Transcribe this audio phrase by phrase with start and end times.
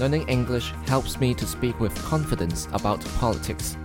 [0.00, 3.76] Learning English helps me to speak with confidence about politics.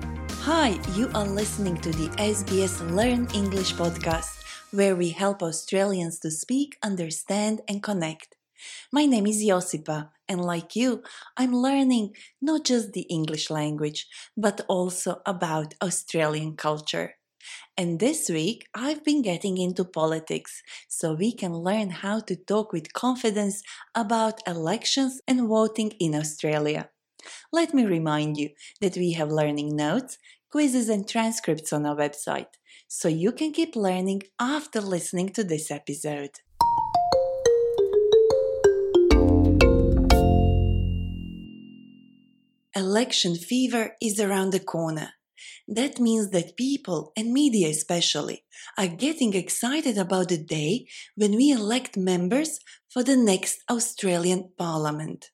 [0.44, 4.32] Hi, you are listening to the SBS Learn English podcast,
[4.72, 8.38] where we help Australians to speak, understand, and connect.
[8.94, 11.04] My name is Josipa, and like you,
[11.36, 17.16] I'm learning not just the English language, but also about Australian culture.
[17.78, 22.72] And this week, I've been getting into politics so we can learn how to talk
[22.72, 23.62] with confidence
[23.94, 26.88] about elections and voting in Australia.
[27.52, 30.18] Let me remind you that we have learning notes,
[30.50, 32.48] quizzes, and transcripts on our website,
[32.88, 36.40] so you can keep learning after listening to this episode.
[42.74, 45.16] Election fever is around the corner.
[45.68, 48.44] That means that people, and media especially,
[48.78, 55.32] are getting excited about the day when we elect members for the next Australian Parliament.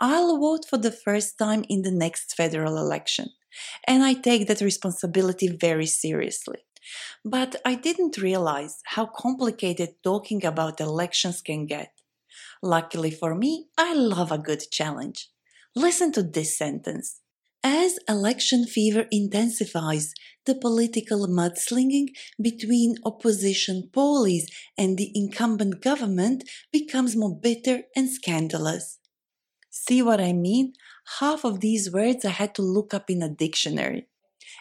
[0.00, 3.30] I'll vote for the first time in the next federal election,
[3.86, 6.58] and I take that responsibility very seriously.
[7.24, 11.92] But I didn't realize how complicated talking about elections can get.
[12.62, 15.28] Luckily for me, I love a good challenge.
[15.74, 17.21] Listen to this sentence.
[17.64, 20.14] As election fever intensifies,
[20.46, 22.08] the political mudslinging
[22.40, 28.98] between opposition pollies and the incumbent government becomes more bitter and scandalous.
[29.70, 30.72] See what I mean?
[31.20, 34.08] Half of these words I had to look up in a dictionary.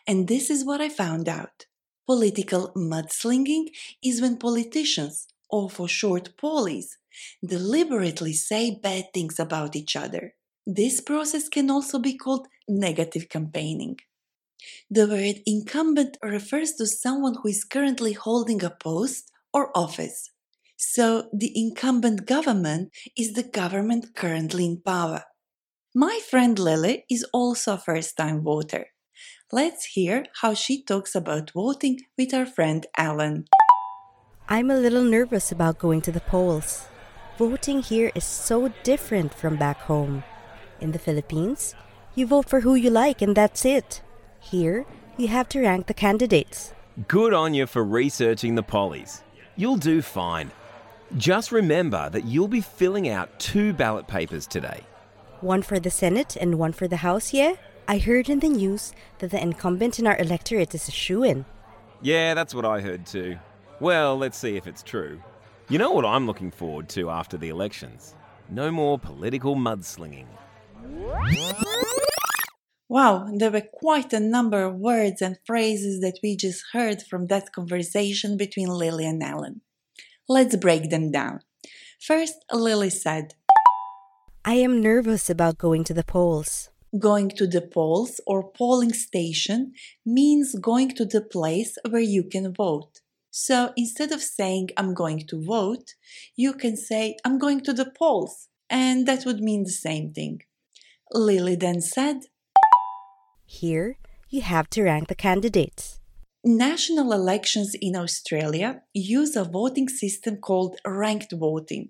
[0.06, 1.66] And this is what I found out.
[2.06, 3.70] Political mudslinging
[4.04, 6.98] is when politicians, or for short pollies,
[7.44, 10.36] deliberately say bad things about each other.
[10.66, 13.98] This process can also be called negative campaigning.
[14.90, 20.30] The word incumbent refers to someone who is currently holding a post or office.
[20.78, 25.24] So the incumbent government is the government currently in power.
[25.94, 28.88] My friend Lily is also a first time voter.
[29.52, 33.46] Let's hear how she talks about voting with our friend Alan.
[34.48, 36.86] I'm a little nervous about going to the polls.
[37.38, 40.24] Voting here is so different from back home.
[40.82, 41.76] In the Philippines,
[42.16, 44.02] you vote for who you like and that's it.
[44.40, 46.74] Here, you have to rank the candidates.
[47.08, 49.22] Good on you for researching the pollies.
[49.56, 50.52] You'll do fine.
[51.18, 54.82] Just remember that you'll be filling out two ballot papers today.
[55.42, 57.54] One for the Senate and one for the House, yeah?
[57.88, 61.46] I heard in the news that the incumbent in our electorate is a shoo in.
[62.02, 63.38] Yeah, that's what I heard too.
[63.80, 65.22] Well, let's see if it's true.
[65.70, 68.16] You know what I'm looking forward to after the elections?
[68.50, 70.28] No more political mudslinging.
[72.90, 77.28] Wow, there were quite a number of words and phrases that we just heard from
[77.28, 79.62] that conversation between Lily and Alan.
[80.28, 81.40] Let's break them down.
[82.02, 83.36] First, Lily said,
[84.44, 86.70] I am nervous about going to the polls.
[87.00, 89.72] Going to the polls or polling station
[90.06, 93.00] means going to the place where you can vote.
[93.30, 95.94] So instead of saying I'm going to vote,
[96.36, 100.42] you can say I'm going to the polls, and that would mean the same thing.
[101.14, 102.26] Lily then said,
[103.46, 103.98] Here,
[104.30, 106.00] you have to rank the candidates.
[106.44, 111.90] National elections in Australia use a voting system called ranked voting.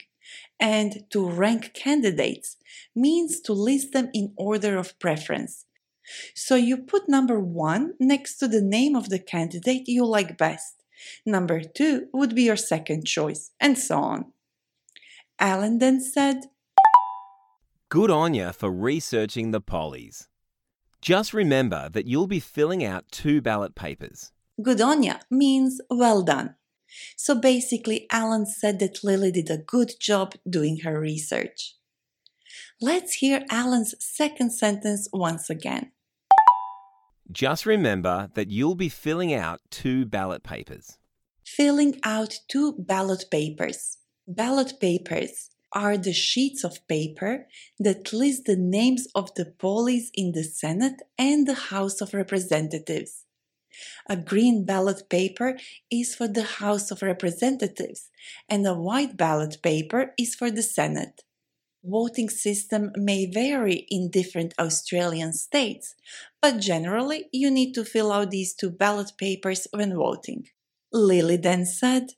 [0.59, 2.57] And to rank candidates
[2.95, 5.65] means to list them in order of preference.
[6.35, 10.83] So you put number one next to the name of the candidate you like best.
[11.25, 14.33] Number two would be your second choice, and so on.
[15.39, 16.50] Alan then said,
[17.91, 20.29] Good on you for researching the pollies.
[21.01, 24.31] Just remember that you'll be filling out two ballot papers.
[24.63, 26.55] Good on ya means well done.
[27.17, 31.75] So basically, Alan said that Lily did a good job doing her research.
[32.79, 35.91] Let's hear Alan's second sentence once again.
[37.29, 40.97] Just remember that you'll be filling out two ballot papers.
[41.43, 43.97] Filling out two ballot papers.
[44.25, 47.47] Ballot papers are the sheets of paper
[47.79, 53.25] that list the names of the pollies in the Senate and the House of Representatives.
[54.09, 55.57] A green ballot paper
[55.89, 58.09] is for the House of Representatives,
[58.49, 61.23] and a white ballot paper is for the Senate.
[61.83, 65.95] Voting system may vary in different Australian states,
[66.41, 70.47] but generally you need to fill out these two ballot papers when voting.
[70.93, 72.09] Lily then said,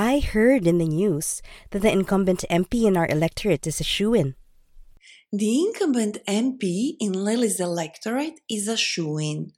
[0.00, 1.42] I heard in the news
[1.72, 4.36] that the incumbent MP in our electorate is a shoo in.
[5.32, 9.54] The incumbent MP in Lily's electorate is a shoo in.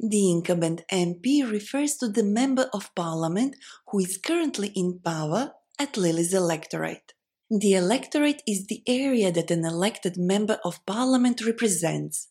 [0.00, 3.54] The incumbent MP refers to the Member of Parliament
[3.86, 7.12] who is currently in power at Lily's electorate.
[7.48, 12.26] The electorate is the area that an elected member of parliament represents.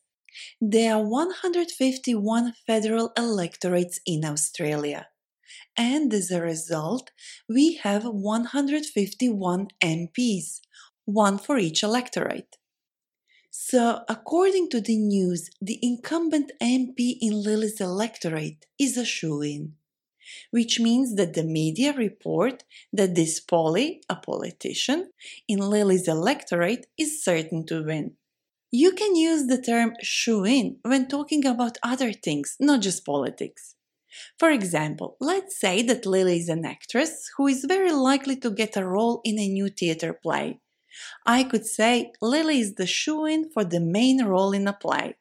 [0.59, 5.07] There are 151 federal electorates in Australia.
[5.75, 7.11] And as a result,
[7.47, 10.61] we have 151 MPs,
[11.05, 12.57] one for each electorate.
[13.49, 19.73] So, according to the news, the incumbent MP in Lily's electorate is a shoo in,
[20.51, 22.63] which means that the media report
[22.93, 25.11] that this Polly, a politician,
[25.47, 28.15] in Lily's electorate is certain to win.
[28.69, 33.76] You can use the term shoo in when talking about other things, not just politics.
[34.39, 38.77] For example, let's say that Lily is an actress who is very likely to get
[38.77, 40.59] a role in a new theater play.
[41.25, 45.15] I could say Lily is the shoo in for the main role in a play.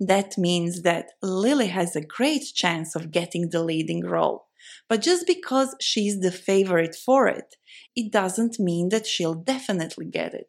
[0.00, 4.46] That means that Lily has a great chance of getting the leading role.
[4.88, 7.56] But just because she's the favorite for it,
[7.94, 10.48] it doesn't mean that she'll definitely get it.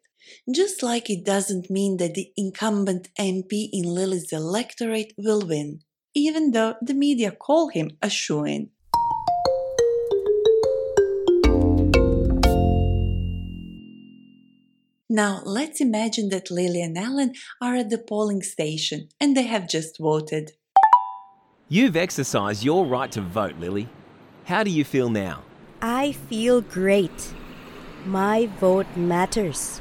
[0.52, 5.80] Just like it doesn't mean that the incumbent MP in Lily's electorate will win,
[6.14, 8.70] even though the media call him a shoo in.
[15.10, 17.32] Now, let's imagine that Lily and Alan
[17.62, 20.52] are at the polling station and they have just voted.
[21.70, 23.88] You've exercised your right to vote, Lily.
[24.44, 25.44] How do you feel now?
[25.80, 27.34] I feel great.
[28.04, 29.80] My vote matters.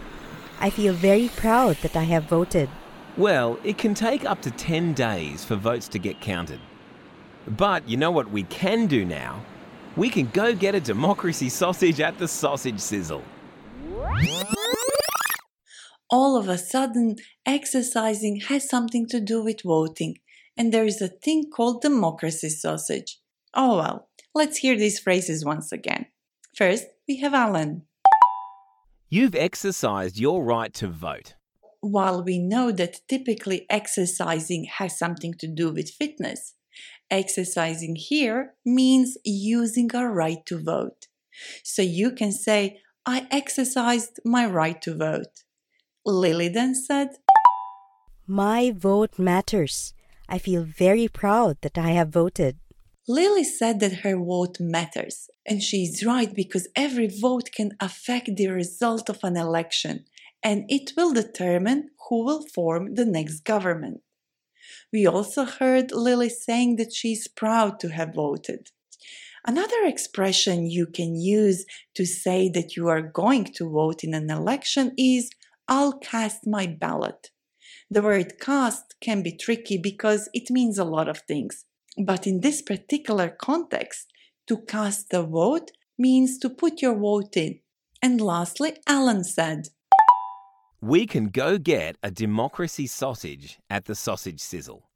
[0.59, 2.69] I feel very proud that I have voted.
[3.17, 6.59] Well, it can take up to 10 days for votes to get counted.
[7.47, 9.43] But you know what we can do now?
[9.95, 13.23] We can go get a democracy sausage at the sausage sizzle
[16.09, 17.15] all of a sudden
[17.45, 20.17] exercising has something to do with voting,
[20.55, 23.19] and there is a thing called democracy sausage.
[23.53, 26.07] Oh well, let's hear these phrases once again.
[26.55, 27.83] First, we have Alan.
[29.09, 31.35] You've exercised your right to vote.
[31.92, 36.54] While we know that typically exercising has something to do with fitness,
[37.10, 41.07] exercising here means using our right to vote.
[41.63, 45.44] So you can say, I exercised my right to vote.
[46.06, 47.10] Lily then said,
[48.25, 49.94] My vote matters.
[50.28, 52.57] I feel very proud that I have voted.
[53.07, 58.36] Lily said that her vote matters, and she is right because every vote can affect
[58.36, 60.04] the result of an election,
[60.44, 64.01] and it will determine who will form the next government.
[64.92, 68.69] We also heard Lily saying that she is proud to have voted.
[69.45, 74.30] Another expression you can use to say that you are going to vote in an
[74.30, 75.30] election is
[75.68, 77.31] I'll cast my ballot.
[77.89, 81.66] The word cast can be tricky because it means a lot of things.
[81.98, 84.07] But in this particular context,
[84.48, 87.60] to cast a vote means to put your vote in.
[88.01, 89.69] And lastly, Alan said,
[90.81, 94.89] We can go get a democracy sausage at the sausage sizzle.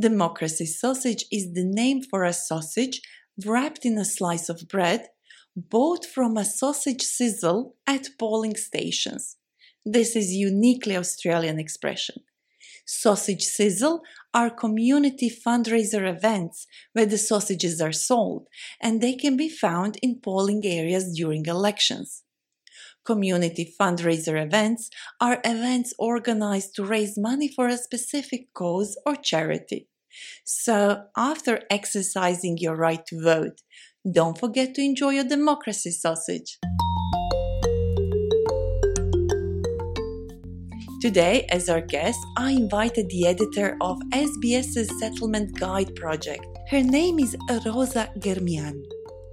[0.00, 3.00] Democracy sausage is the name for a sausage
[3.44, 5.08] wrapped in a slice of bread,
[5.54, 9.36] bought from a sausage sizzle at polling stations.
[9.84, 12.16] This is uniquely Australian expression.
[12.86, 14.00] Sausage Sizzle
[14.34, 18.48] are community fundraiser events where the sausages are sold
[18.80, 22.22] and they can be found in polling areas during elections.
[23.04, 24.88] Community fundraiser events
[25.20, 29.88] are events organized to raise money for a specific cause or charity.
[30.44, 33.62] So, after exercising your right to vote,
[34.08, 36.58] don't forget to enjoy your democracy sausage.
[41.00, 46.46] Today, as our guest, I invited the editor of SBS's Settlement Guide project.
[46.70, 48.80] Her name is Rosa Germian.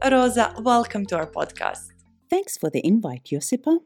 [0.10, 1.99] Rosa, welcome to our podcast.
[2.30, 3.80] Thanks for the invite, Josipa.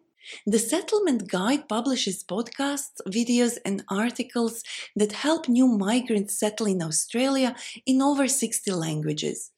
[0.46, 4.64] The Settlement Guide publishes podcasts, videos, and articles
[4.96, 9.52] that help new migrants settle in Australia in over 60 languages.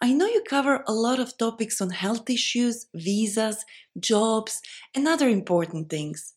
[0.00, 3.64] I know you cover a lot of topics on health issues, visas,
[3.98, 4.62] jobs,
[4.94, 6.34] and other important things.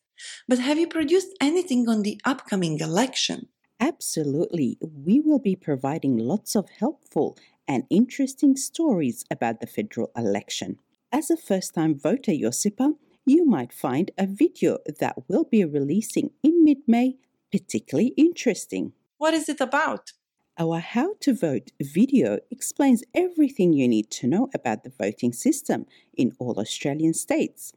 [0.48, 3.50] But have you produced anything on the upcoming election?
[3.79, 4.77] Absolutely.
[4.81, 10.79] We will be providing lots of helpful and interesting stories about the federal election.
[11.12, 12.94] As a first time voter, Josipa,
[13.25, 17.18] you might find a video that we'll be releasing in mid May
[17.51, 18.94] particularly interesting.
[19.18, 20.13] What is it about?
[20.60, 25.88] Our How to Vote video explains everything you need to know about the voting system
[26.16, 27.74] in all Australian states.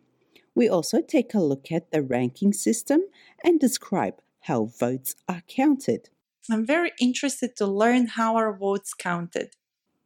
[0.55, 3.01] We also take a look at the ranking system
[3.43, 6.11] and describe how votes are counted.
[6.51, 9.55] I'm very interested to learn how our votes counted.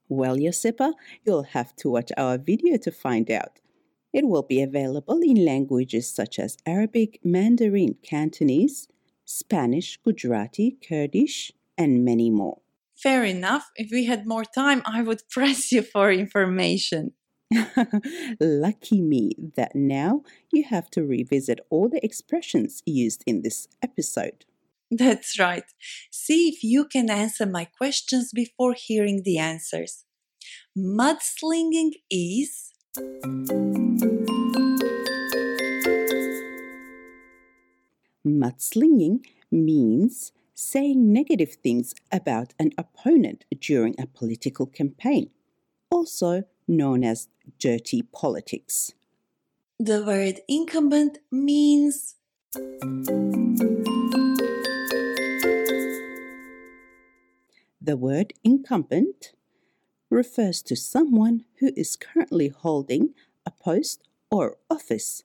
[0.08, 0.92] Well, Josipa,
[1.24, 3.60] you'll have to watch our video to find out.
[4.12, 8.88] It will be available in languages such as Arabic, Mandarin, Cantonese,
[9.24, 12.60] Spanish, Gujarati, Kurdish, and many more.
[12.96, 13.70] Fair enough.
[13.76, 17.12] If we had more time, I would press you for information.
[18.40, 20.22] Lucky me that now
[20.52, 24.44] you have to revisit all the expressions used in this episode.
[24.90, 25.64] That's right.
[26.10, 30.04] See if you can answer my questions before hearing the answers.
[30.76, 32.72] Mudslinging is.
[38.24, 45.30] Mudslinging means saying negative things about an opponent during a political campaign,
[45.90, 47.28] also known as
[47.58, 48.92] dirty politics.
[49.78, 52.16] The word incumbent means.
[57.86, 59.30] The word incumbent
[60.10, 63.14] refers to someone who is currently holding
[63.46, 65.22] a post or office.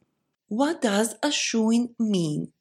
[0.48, 2.52] What does a shoo-in mean?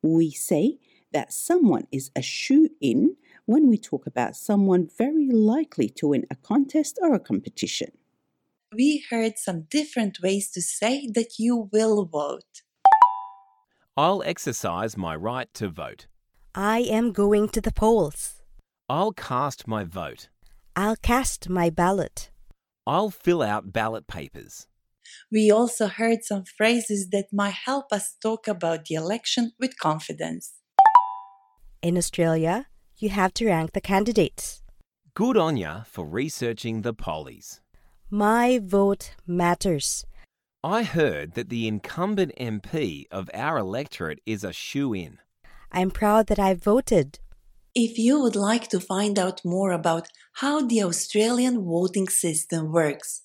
[0.00, 0.78] We say
[1.12, 6.24] that someone is a shoo in when we talk about someone very likely to win
[6.30, 7.90] a contest or a competition.
[8.74, 12.62] We heard some different ways to say that you will vote.
[13.96, 16.06] I'll exercise my right to vote.
[16.54, 18.42] I am going to the polls.
[18.88, 20.28] I'll cast my vote.
[20.74, 22.30] I'll cast my ballot.
[22.86, 24.66] I'll fill out ballot papers.
[25.30, 30.54] We also heard some phrases that might help us talk about the election with confidence.
[31.82, 34.62] In Australia, you have to rank the candidates.
[35.14, 37.60] Good on ya for researching the pollies.
[38.08, 40.06] My vote matters.
[40.64, 45.18] I heard that the incumbent MP of our electorate is a shoo in.
[45.72, 47.18] I'm proud that I voted.
[47.74, 53.22] If you would like to find out more about how the Australian voting system works,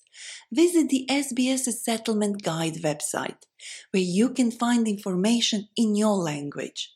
[0.50, 3.46] visit the SBS Settlement Guide website,
[3.92, 6.92] where you can find information in your language.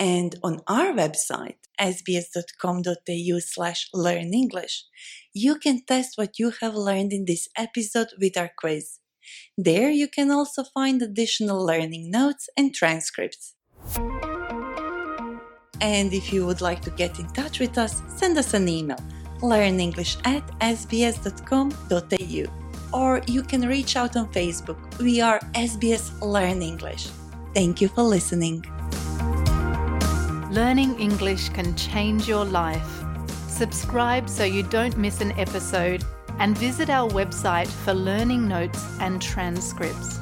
[0.00, 4.84] And on our website, sbs.com.au slash learn English,
[5.32, 8.98] you can test what you have learned in this episode with our quiz.
[9.56, 13.54] There you can also find additional learning notes and transcripts.
[15.80, 18.98] And if you would like to get in touch with us, send us an email
[19.42, 22.44] learnenglish at sbs.com.au
[22.92, 24.78] or you can reach out on Facebook.
[24.98, 27.08] We are SBS Learn English.
[27.54, 28.64] Thank you for listening.
[30.50, 33.04] Learning English can change your life.
[33.48, 36.04] Subscribe so you don't miss an episode
[36.38, 40.20] and visit our website for learning notes and transcripts.